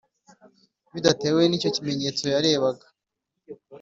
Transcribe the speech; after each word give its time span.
bidatewe 0.93 1.41
n’icyo 1.45 1.69
kimenyetso 1.75 2.23
yarebaga, 2.33 2.85